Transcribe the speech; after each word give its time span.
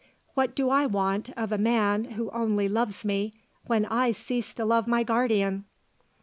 What 0.33 0.55
do 0.55 0.71
I 0.71 0.87
want 0.87 1.29
of 1.37 1.51
a 1.51 1.59
man 1.59 2.05
who 2.05 2.31
only 2.31 2.67
loves 2.67 3.05
me 3.05 3.35
when 3.67 3.85
I 3.85 4.13
cease 4.13 4.51
to 4.55 4.65
love 4.65 4.87
my 4.87 5.03
guardian?" 5.03 5.65